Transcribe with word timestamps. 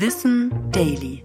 Wissen 0.00 0.52
Daily. 0.70 1.24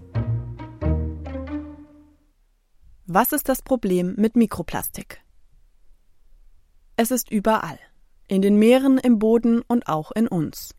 Was 3.05 3.31
ist 3.31 3.47
das 3.47 3.61
Problem 3.61 4.15
mit 4.17 4.35
Mikroplastik? 4.35 5.21
Es 6.95 7.11
ist 7.11 7.29
überall. 7.29 7.77
In 8.27 8.41
den 8.41 8.57
Meeren, 8.57 8.97
im 8.97 9.19
Boden 9.19 9.61
und 9.61 9.87
auch 9.87 10.11
in 10.13 10.27
uns. 10.27 10.73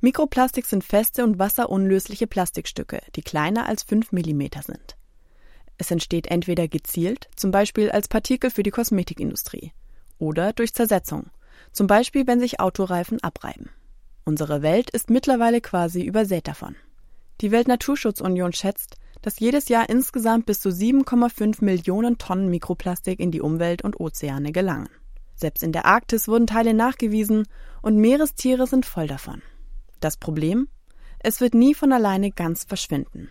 Mikroplastik 0.00 0.66
sind 0.66 0.82
feste 0.82 1.22
und 1.22 1.38
wasserunlösliche 1.38 2.26
Plastikstücke, 2.26 3.00
die 3.14 3.22
kleiner 3.22 3.66
als 3.66 3.84
5 3.84 4.10
mm 4.10 4.42
sind. 4.66 4.96
Es 5.78 5.92
entsteht 5.92 6.26
entweder 6.26 6.66
gezielt, 6.66 7.30
zum 7.36 7.52
Beispiel 7.52 7.92
als 7.92 8.08
Partikel 8.08 8.50
für 8.50 8.64
die 8.64 8.72
Kosmetikindustrie, 8.72 9.72
oder 10.18 10.52
durch 10.52 10.74
Zersetzung, 10.74 11.30
zum 11.70 11.86
Beispiel 11.86 12.26
wenn 12.26 12.40
sich 12.40 12.58
Autoreifen 12.58 13.22
abreiben. 13.22 13.70
Unsere 14.24 14.62
Welt 14.62 14.90
ist 14.90 15.08
mittlerweile 15.08 15.60
quasi 15.60 16.02
übersät 16.02 16.48
davon. 16.48 16.74
Die 17.42 17.50
Weltnaturschutzunion 17.50 18.52
schätzt, 18.52 18.98
dass 19.20 19.40
jedes 19.40 19.68
Jahr 19.68 19.88
insgesamt 19.88 20.46
bis 20.46 20.60
zu 20.60 20.68
7,5 20.68 21.64
Millionen 21.64 22.16
Tonnen 22.16 22.48
Mikroplastik 22.48 23.18
in 23.18 23.32
die 23.32 23.40
Umwelt 23.40 23.82
und 23.82 23.98
Ozeane 23.98 24.52
gelangen. 24.52 24.88
Selbst 25.34 25.64
in 25.64 25.72
der 25.72 25.84
Arktis 25.84 26.28
wurden 26.28 26.46
Teile 26.46 26.72
nachgewiesen 26.72 27.48
und 27.82 27.96
Meerestiere 27.96 28.68
sind 28.68 28.86
voll 28.86 29.08
davon. 29.08 29.42
Das 29.98 30.16
Problem? 30.16 30.68
Es 31.18 31.40
wird 31.40 31.54
nie 31.54 31.74
von 31.74 31.92
alleine 31.92 32.30
ganz 32.30 32.62
verschwinden. 32.62 33.28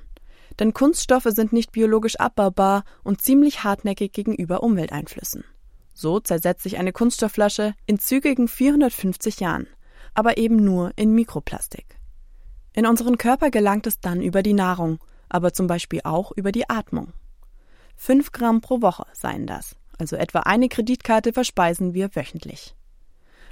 Denn 0.59 0.73
Kunststoffe 0.73 1.29
sind 1.29 1.53
nicht 1.53 1.71
biologisch 1.71 2.17
abbaubar 2.17 2.83
und 3.05 3.21
ziemlich 3.21 3.63
hartnäckig 3.63 4.11
gegenüber 4.11 4.61
Umwelteinflüssen. 4.61 5.45
So 5.93 6.19
zersetzt 6.19 6.63
sich 6.63 6.77
eine 6.77 6.91
Kunststoffflasche 6.91 7.75
in 7.85 7.97
zügigen 7.97 8.49
450 8.49 9.39
Jahren, 9.39 9.67
aber 10.13 10.37
eben 10.37 10.57
nur 10.57 10.91
in 10.97 11.13
Mikroplastik. 11.13 12.00
In 12.73 12.85
unseren 12.85 13.17
Körper 13.17 13.51
gelangt 13.51 13.85
es 13.85 13.99
dann 13.99 14.21
über 14.21 14.43
die 14.43 14.53
Nahrung, 14.53 14.99
aber 15.27 15.53
zum 15.53 15.67
Beispiel 15.67 16.01
auch 16.03 16.31
über 16.31 16.51
die 16.51 16.69
Atmung. 16.69 17.13
Fünf 17.97 18.31
Gramm 18.31 18.61
pro 18.61 18.81
Woche 18.81 19.05
seien 19.13 19.45
das, 19.45 19.75
also 19.97 20.15
etwa 20.15 20.39
eine 20.41 20.69
Kreditkarte 20.69 21.33
verspeisen 21.33 21.93
wir 21.93 22.15
wöchentlich. 22.15 22.75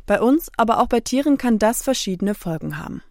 Bei 0.05 0.21
uns, 0.21 0.49
aber 0.57 0.79
auch 0.79 0.87
bei 0.87 1.01
Tieren 1.01 1.37
kann 1.37 1.59
das 1.59 1.83
verschiedene 1.83 2.33
Folgen 2.33 2.77
haben. 2.77 3.03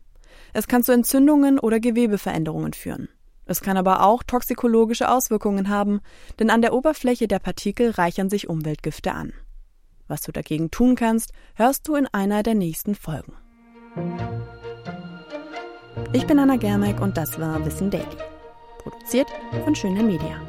Es 0.52 0.66
kann 0.66 0.82
zu 0.82 0.92
Entzündungen 0.92 1.58
oder 1.58 1.78
Gewebeveränderungen 1.78 2.72
führen. 2.72 3.08
Es 3.44 3.60
kann 3.60 3.76
aber 3.76 4.02
auch 4.02 4.22
toxikologische 4.22 5.10
Auswirkungen 5.10 5.68
haben, 5.68 6.00
denn 6.38 6.50
an 6.50 6.62
der 6.62 6.74
Oberfläche 6.74 7.28
der 7.28 7.38
Partikel 7.38 7.90
reichern 7.90 8.30
sich 8.30 8.48
Umweltgifte 8.48 9.12
an. 9.12 9.32
Was 10.06 10.22
du 10.22 10.32
dagegen 10.32 10.70
tun 10.70 10.96
kannst, 10.96 11.32
hörst 11.54 11.86
du 11.86 11.94
in 11.94 12.06
einer 12.06 12.42
der 12.42 12.54
nächsten 12.54 12.94
Folgen. 12.94 13.34
Ich 16.10 16.26
bin 16.26 16.38
Anna 16.38 16.56
Germeck 16.56 17.02
und 17.02 17.18
das 17.18 17.38
war 17.38 17.64
Wissen 17.66 17.90
Daily. 17.90 18.06
Produziert 18.78 19.28
von 19.64 19.74
Schöne 19.74 20.02
Media. 20.02 20.47